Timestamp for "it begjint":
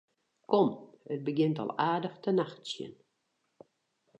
1.13-1.61